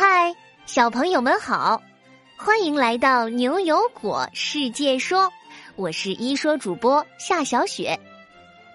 [0.00, 0.32] 嗨，
[0.64, 1.82] 小朋友们好，
[2.36, 5.28] 欢迎来到牛油果世界说，
[5.74, 7.98] 我是一说主播夏小雪。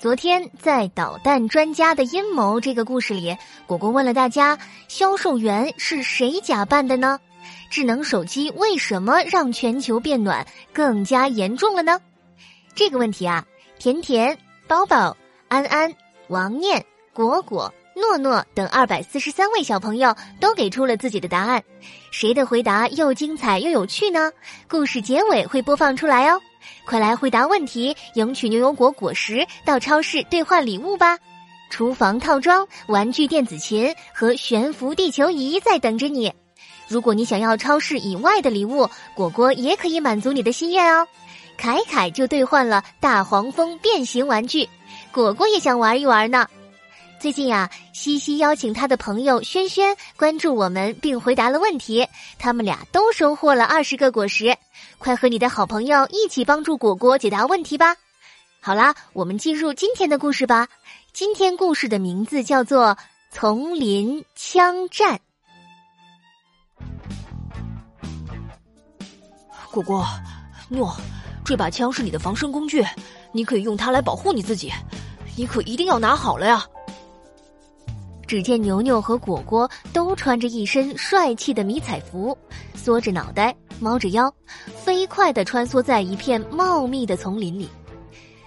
[0.00, 3.38] 昨天在导弹专家的阴谋这个故事里，
[3.68, 4.58] 果果问了大家：
[4.88, 7.20] 销售员是谁假扮的呢？
[7.70, 12.00] 智能手机为什么让全球变暖更加严重了呢？
[12.74, 13.46] 这个问题啊，
[13.78, 14.36] 甜甜、
[14.66, 15.16] 包包、
[15.46, 15.94] 安安、
[16.26, 17.72] 王念、果果。
[18.02, 21.62] 诺诺等二百四十三位小朋友都给出了自己的答案，
[22.10, 24.32] 谁的回答又精彩又有趣呢？
[24.68, 26.40] 故事结尾会播放出来哦，
[26.84, 31.16] 快来回答问题，赢取牛油果果实，到超市兑换礼物吧！
[31.70, 36.30] 厨房套装、玩具电子琴和悬浮地球仪在等着你。
[36.88, 41.06] 如果你想要超市以外的礼物，果果也可以满足你的心愿哦。
[41.56, 44.68] 凯凯就兑换了大黄蜂变形玩具，
[45.12, 46.48] 果果也想玩一玩呢。
[47.22, 52.04] 最近呀，西西邀请他的朋友轩轩关注我们，并回答了问题，
[52.36, 54.58] 他们俩都收获了二十个果实。
[54.98, 57.94] 快和你的好朋友一起帮助果果解答问题吧！
[58.60, 60.66] 好啦，我们进入今天的故事吧。
[61.12, 62.86] 今天故事的名字叫做
[63.30, 65.16] 《丛林枪战》。
[69.70, 70.04] 果果，
[70.68, 70.92] 诺，
[71.44, 72.84] 这把枪是你的防身工具，
[73.30, 74.72] 你可以用它来保护你自己，
[75.36, 76.66] 你可一定要拿好了呀！
[78.26, 82.36] 只见牛牛和果果都穿着一身帅气的迷彩服，
[82.74, 84.32] 缩着脑袋，猫着腰，
[84.74, 87.68] 飞快地穿梭在一片茂密的丛林里。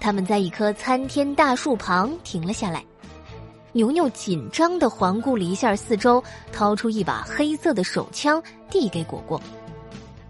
[0.00, 2.84] 他们在一棵参天大树旁停了下来。
[3.72, 6.22] 牛牛紧张地环顾了一下四周，
[6.52, 9.40] 掏出一把黑色的手枪递给果果。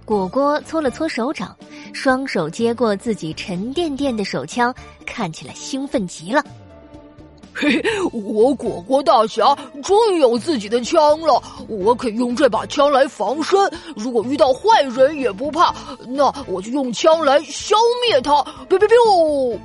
[0.05, 1.57] 果果搓了搓手掌，
[1.93, 4.75] 双手接过自己沉甸甸的手枪，
[5.07, 6.45] 看起来兴奋极了。
[7.61, 13.59] 嘿，我果果大侠终于有自己的枪了，我可以用这把枪来防身。
[13.97, 15.75] 如果遇到坏人也不怕，
[16.07, 17.75] 那我就用枪来消
[18.07, 18.45] 灭他。
[18.69, 19.59] biu biu biu。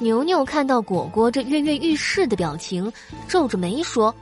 [0.00, 2.92] 牛牛看到果果这跃跃欲试的表情，
[3.28, 4.12] 皱着眉说：“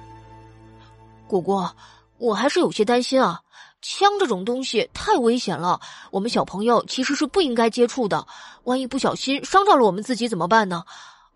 [1.27, 1.75] 果果，
[2.19, 3.41] 我还是有些担心啊，
[3.81, 5.81] 枪这种东西太危险了，
[6.11, 8.27] 我们小朋友其实是不应该接触的，
[8.65, 10.85] 万一不小心伤着了我们自己怎么办呢？”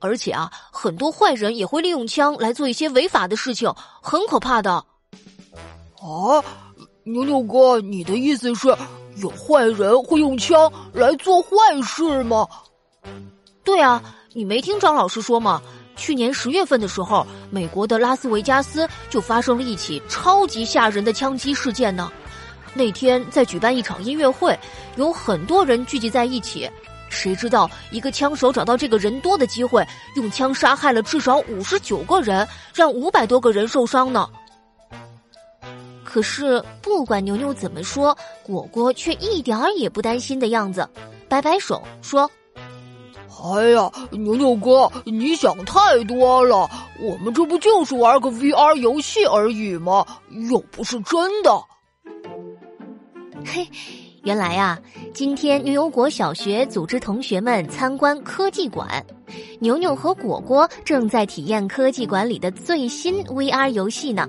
[0.00, 3.72] 而且啊，很多坏人也会利用枪来做一些违法的事情，
[4.02, 4.72] 很可怕的。
[4.72, 6.42] 啊，
[7.04, 8.74] 牛牛哥，你的意思是
[9.16, 11.48] 有坏人会用枪来做坏
[11.84, 12.48] 事吗？
[13.62, 14.02] 对啊，
[14.32, 15.60] 你没听张老师说吗？
[15.96, 22.10] 去年十月份的时候，美国的拉斯维加斯就发生了一起超级吓人的枪击事件呢。
[22.72, 24.58] 那天在举办一场音乐会，
[24.96, 26.70] 有很多人聚集在一起。
[27.10, 34.28] 谁知道一个枪手找到这个人多的机会，用枪杀害了至少五十九个人，让五百多个人受伤呢。
[36.04, 40.88] 可是不管牛牛怎么说，果果却一点儿也不担心的样子，
[41.28, 42.28] 摆摆手说
[43.54, 46.68] ：“哎呀，牛牛哥，你想太多了，
[47.00, 50.04] 我们这不就是玩个 VR 游戏而已吗？
[50.50, 51.62] 又不是真的。”
[53.46, 53.68] 嘿。
[54.22, 54.78] 原来呀，
[55.14, 59.02] 今天牛油果小学组织同学们参观科技馆，
[59.60, 64.28] 牛牛和果果正在体验科技馆里的最新 VR 游戏呢。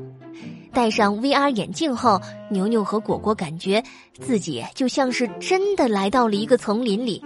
[0.72, 7.22] 戴上 VR 眼镜后，牛牛和果果感觉自己就像是真的来到了一个丛林里。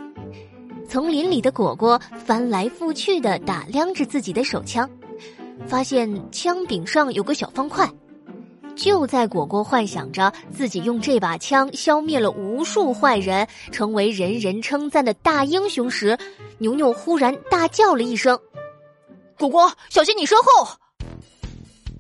[0.90, 4.90] 丛林里的果果翻来覆去的打量着自己的手枪，
[5.68, 7.88] 发现枪柄上有个小方块。
[8.76, 16.18] 就在果果幻想着自己用这把枪消灭了无数坏人，成为人人称赞的大英雄时，
[16.58, 18.38] 牛牛忽然大叫了一声
[19.40, 20.68] ：“果果，小心你身后！”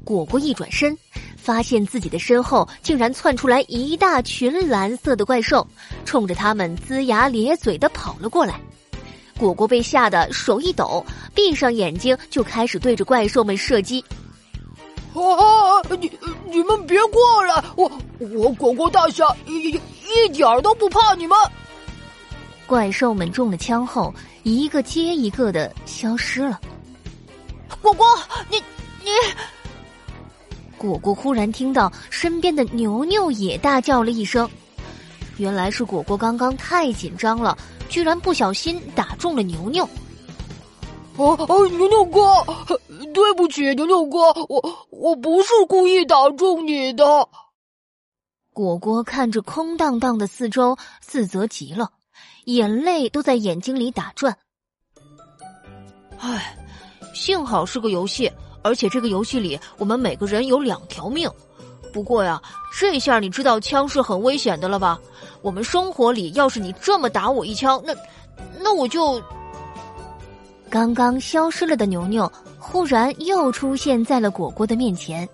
[0.03, 0.95] 果果一转身，
[1.35, 5.65] 发现自己的身后竟然窜出来一大群蓝色的怪兽，
[6.05, 8.59] 冲着他们龇牙咧嘴的跑了过来。
[9.39, 11.03] 果果被吓得手一抖，
[11.33, 14.03] 闭上眼睛就开始对着怪兽们射击。
[15.21, 15.81] 啊！
[15.99, 16.11] 你
[16.45, 17.63] 你们别过来！
[17.75, 19.81] 我我果果大侠一一
[20.25, 21.37] 一点都不怕你们。
[22.67, 24.13] 怪兽们中了枪后，
[24.43, 26.59] 一个接一个的消失了。
[27.81, 28.05] 果果，
[28.49, 28.57] 你
[29.03, 29.11] 你……
[30.77, 34.49] 果果忽然听到身边的牛牛也大叫了一声，
[35.37, 37.57] 原来是果果刚刚太紧张了，
[37.87, 39.87] 居然不小心打中了牛牛。
[41.17, 42.19] 哦哦，牛牛哥，
[43.13, 44.19] 对不起，牛牛哥，
[44.49, 47.05] 我我不是故意打中你的。
[48.51, 51.89] 果果看着空荡荡的四周，自责极了，
[52.45, 54.37] 眼泪都在眼睛里打转。
[56.17, 56.57] 唉，
[57.13, 58.29] 幸好是个游戏，
[58.61, 61.29] 而且这个游戏里我们每个人有两条命，
[61.93, 62.41] 不过呀，
[62.77, 64.99] 这下你知道枪是很危险的了吧？
[65.41, 67.95] 我们生活里要是你这么打我一枪，那
[68.59, 69.21] 那我就……
[70.75, 72.29] 刚刚消失了的牛牛，
[72.59, 75.25] 忽然又出现在了果果的面前，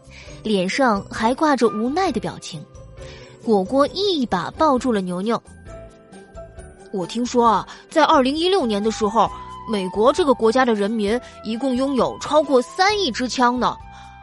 [0.44, 2.64] 脸上还挂着无奈的表情。
[3.44, 5.42] 果果一把抱住了牛牛。
[6.92, 9.28] 我听说啊，在二零一六年的时候，
[9.68, 13.76] 美国这个国家的人民一共拥有超过三亿支枪呢，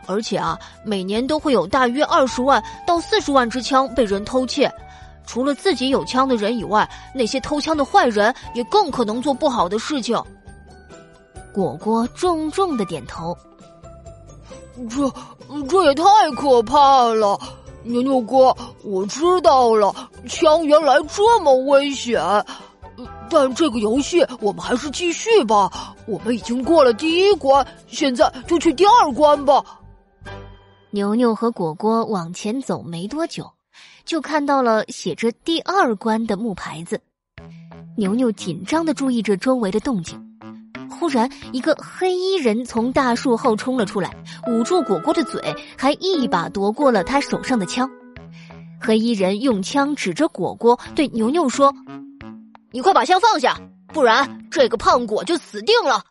[0.06, 4.72] 而且啊，每年都会有大约二十万到四十万支枪被人偷窃。
[5.26, 10.16] 除了自己有枪的人以外，那些偷枪的坏人也更可能做不好的事情。
[11.58, 13.36] 果果重重的点头。
[14.88, 15.12] 这
[15.68, 16.04] 这也太
[16.36, 17.36] 可怕了！
[17.82, 19.92] 牛牛哥，我知道了，
[20.28, 22.22] 枪原来这么危险。
[23.28, 25.96] 但这个游戏我们还是继续吧。
[26.06, 29.60] 我们已经过了第一关，现在就去第二关吧。
[30.90, 33.50] 牛牛和果果往前走没多久，
[34.04, 37.00] 就看到了写着“第二关”的木牌子。
[37.96, 40.27] 牛牛紧张的注意着周围的动静。
[40.98, 44.14] 忽然，一个黑衣人从大树后冲了出来，
[44.48, 47.88] 捂住果果的嘴，还一把夺过了他手上的枪。
[48.80, 51.72] 黑衣人用枪指着果果，对牛牛说
[52.72, 53.56] ：“你快把枪放下，
[53.88, 56.02] 不然这个胖果就死定了。”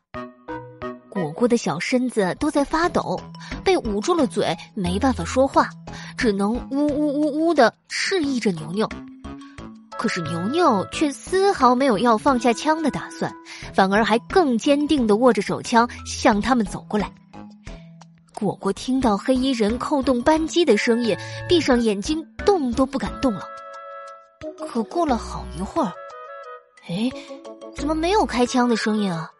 [1.09, 3.19] 果果的小身子都在发抖，
[3.63, 5.69] 被捂住了嘴，没办法说话，
[6.17, 8.87] 只能呜呜呜呜的示意着牛牛。
[9.97, 13.33] 可是牛牛却丝毫没有要放下枪的打算，
[13.73, 17.11] 反而还更坚定的握着手枪向他们走过来。
[18.35, 21.17] 果果听到黑衣人扣动扳机的声音，
[21.49, 23.41] 闭上眼睛，动都不敢动了。
[24.67, 25.91] 可过了好一会儿，
[26.87, 27.09] 哎，
[27.75, 29.31] 怎么没有开枪的声音啊？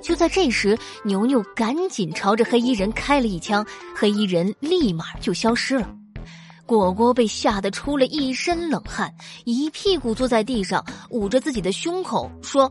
[0.00, 3.66] 就在这时，牛牛赶紧朝着黑衣人开了一枪，
[3.96, 5.90] 黑衣人立马就消失了。
[6.68, 9.10] 果果被吓得出了一身冷汗，
[9.46, 12.70] 一屁股坐在地上，捂着自己的胸口说：“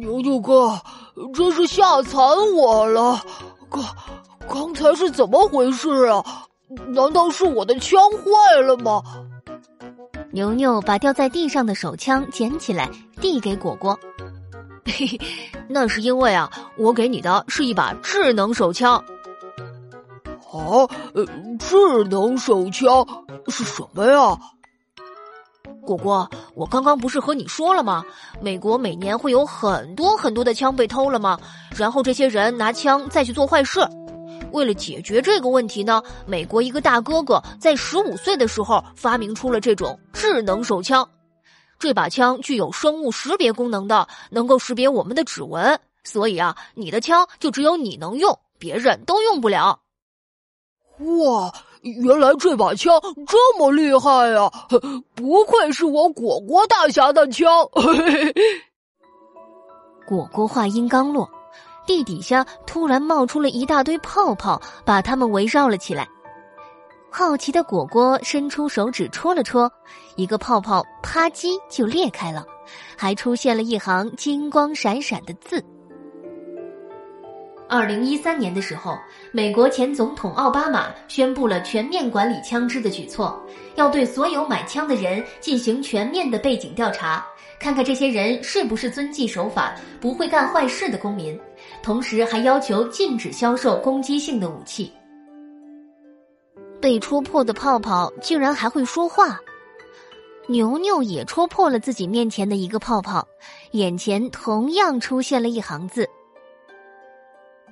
[0.00, 0.80] 牛牛哥，
[1.34, 2.22] 真是吓惨
[2.54, 3.20] 我了！
[3.68, 3.84] 刚
[4.48, 6.24] 刚才是怎么回事啊？
[6.94, 9.02] 难道是我的枪坏了吗？”
[10.30, 12.88] 牛牛把掉在地上的手枪捡起来，
[13.20, 13.98] 递给果果
[14.86, 15.20] ：“嘿嘿，
[15.68, 19.02] 那是因为啊，我给你的是一把智能手枪。”
[20.56, 21.24] 啊，呃，
[21.58, 23.06] 智能手枪
[23.48, 24.38] 是什么呀？
[25.82, 28.04] 果果，我刚刚不是和你说了吗？
[28.40, 31.38] 美国每年会有很多很多的枪被偷了吗？
[31.76, 33.80] 然后这些人拿枪再去做坏事。
[34.52, 41.08] 为了解决这个问题呢，美国一个大哥哥在十五岁的时候发明出了这种智能手枪。
[41.78, 45.78] 这把枪具有生物识别功能的，能够识别我们的指纹。
[46.04, 49.78] 所以啊，你的枪就只有你能用，别人都用不了。
[50.98, 51.52] 哇，
[51.82, 54.50] 原来这把枪这么厉害呀！
[55.14, 57.46] 不愧是我果果大侠的枪。
[60.08, 61.28] 果果话音刚落，
[61.86, 66.08] 地底下突然冒出了一大堆泡泡，把他们围绕了起来。
[67.10, 69.70] 好奇的果果伸出手指戳了戳，
[70.16, 72.44] 一个泡泡啪叽就裂开了，
[72.96, 75.62] 还出现了一行金光闪闪的字。
[77.68, 78.96] 二零一三年的时候，
[79.32, 83.44] 美国前总统奥巴马宣布了全面管理枪支的举措，
[83.74, 87.26] 要对所有买枪的人进行全面的背景调查，
[87.58, 91.38] 看看这些人是不是遵纪守法、不会干坏事的公民。
[91.82, 94.92] 同时，还要求禁止销售攻击性的武器。
[96.80, 99.40] 被戳破的泡泡竟然还会说话，
[100.46, 103.26] 牛牛也戳破了自己面前的一个泡泡，
[103.72, 106.08] 眼前同样出现了一行字。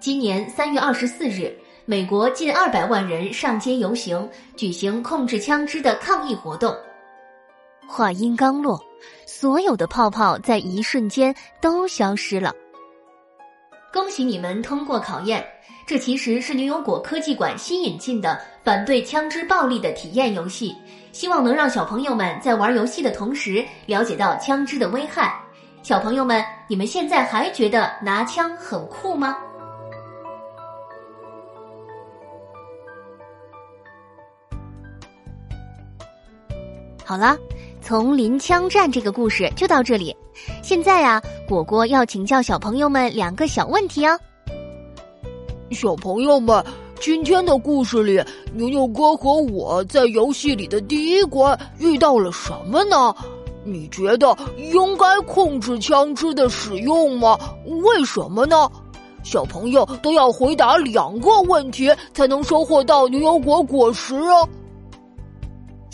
[0.05, 1.51] 今年三月二十四日，
[1.87, 6.77] 美国近二百万人上街游行，举行控制枪支的抗议活动。
[7.89, 8.79] 话音刚落，
[9.25, 12.53] 所有的泡泡在一瞬间都消失了。
[13.95, 15.43] 恭喜你们通过考验！
[15.87, 20.77] 这其实是牛油果科技馆新引进的反对枪支暴力的体验游戏，
[21.13, 25.41] 希望能让小朋友们在玩游戏的同时了解到枪支的危害。
[25.83, 29.39] 小朋友们，你们现在还觉得拿枪很酷吗？
[37.07, 37.37] 好了，
[37.83, 40.17] 从临枪战这个故事就到这里。
[40.63, 44.19] 现在呀，果果要请教小朋友们两个小问题哦。
[45.71, 46.65] 小朋友们，
[46.99, 48.23] 今天的故事里，
[48.55, 53.15] 牛牛哥和我在游戏里的第一关遇到了什么呢？
[53.65, 57.39] 你觉得应该控制枪支的使用吗？
[57.83, 58.71] 为什么呢？
[59.23, 64.49] 小朋友都要回答两个问题，才能收获到牛油果果实哦。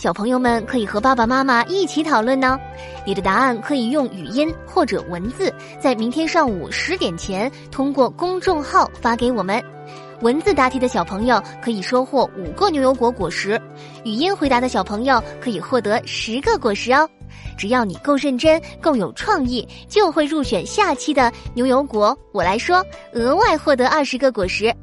[0.00, 2.58] 小朋友们可以和爸爸妈妈一起讨论呢。
[3.04, 9.62] 你的答案可以用语音或者文字，在明天上午十点前通过公众号发给我们。
[10.22, 13.60] 文字答题的小朋友可以收获五个牛油果果实，
[14.02, 17.06] 语音回答的小朋友可以获得十个果实哦。
[17.58, 22.18] 只要你够认真、够有创意，就会入选下期的牛油果。
[22.32, 24.74] 我来说，额外获得二十个果实。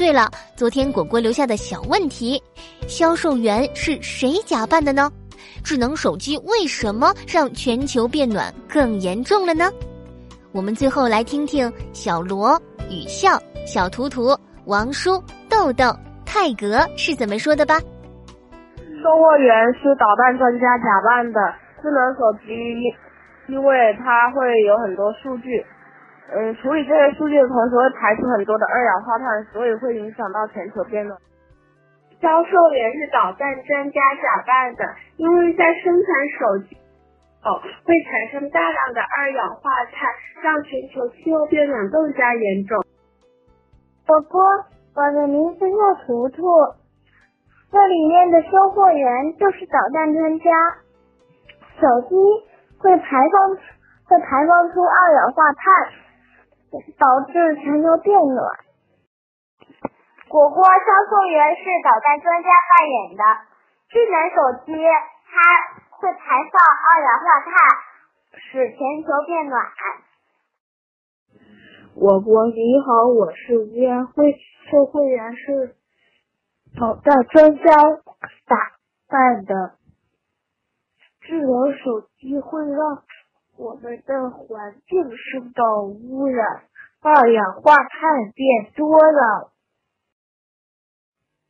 [0.00, 2.42] 对了，昨天果果留下的小问题：
[2.88, 5.10] 销售员是谁假扮的呢？
[5.62, 9.70] 智能手机为什么让全球变暖更严重了呢？
[10.52, 17.78] 我们最后来听听小罗、雨笑、小图图、王叔、豆豆、泰格是怎么说的吧。
[18.78, 21.38] 售货员是导弹专家假扮的
[21.82, 22.48] 智能手机，
[23.52, 25.62] 因为它会有很多数据。
[26.32, 31.18] 嗯，处理这些数据的同时会排出很多的二氧化碳，所以会影响到全球变暖。
[32.20, 34.84] 销售员是导弹专家假扮的，
[35.16, 36.06] 因为在生产
[36.38, 36.76] 手机
[37.42, 40.06] 哦会产生大量的二氧化碳，
[40.42, 42.78] 让全球气候变暖更加严重。
[44.06, 44.40] 果果，
[44.94, 46.44] 我的名字叫图图，
[47.72, 50.50] 这里面的收货员就是导弹专家。
[51.80, 52.14] 手机
[52.78, 53.56] 会排放
[54.04, 55.64] 会排放出二氧化碳。
[56.70, 58.46] 导致全球变暖。
[60.28, 63.24] 果果销售员是导弹专家扮演的，
[63.88, 64.72] 智能手机
[65.26, 65.32] 它
[65.90, 66.18] 会排
[66.52, 66.54] 放
[66.86, 67.52] 二氧化碳，
[68.38, 69.60] 使全球变暖。
[71.96, 74.38] 我国你好，我是吴彦辉，
[74.70, 75.74] 售货员是
[76.78, 77.62] 导弹专家
[78.46, 78.56] 打
[79.08, 79.74] 扮的，
[81.20, 83.02] 智能手机会让。
[83.60, 86.62] 我们的环境受到污染，
[87.02, 89.52] 二氧化碳变多了。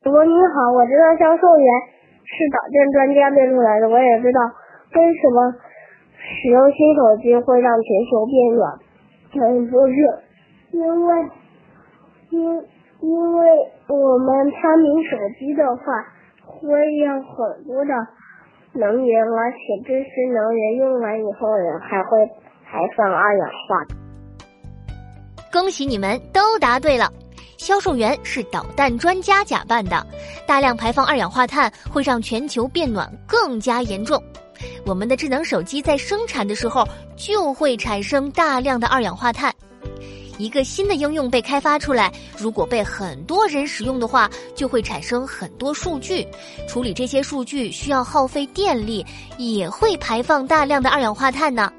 [0.03, 1.71] 主播你好，我知道销售员
[2.27, 4.41] 是导电专家变出来的，我也知道
[4.97, 5.55] 为什么
[6.19, 8.81] 使用新手机会让全球变暖。
[9.33, 9.95] 嗯，不是，
[10.73, 11.31] 因为
[12.31, 12.43] 因
[13.03, 13.47] 因为
[13.87, 15.85] 我们发明手机的话，
[16.45, 16.75] 会
[17.05, 17.95] 让很多的。
[18.73, 22.27] 能源，而且这些能源用完以后，人还会
[22.65, 23.97] 排放二氧化碳。
[25.53, 27.13] 恭喜你们都答对了，
[27.59, 30.07] 销售员是导弹专家假扮的，
[30.47, 34.23] 大量排放二氧化碳会让全球变暖更加严重。
[34.87, 36.87] 我们的智能手机在生产的时候
[37.17, 39.53] 就会产生大量的二氧化碳。
[40.41, 46.27] 一个新的应用被开发出来，如果被很多人使用的话，就会产生很多数据。
[46.67, 49.05] 处理这些数据需要耗费电力，
[49.37, 51.71] 也会排放大量的二氧化碳呢。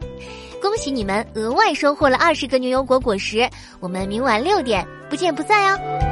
[0.61, 3.49] 恭喜你们额外收获了二十个牛油果果实，
[3.79, 6.10] 我们明晚六点不见不散哦。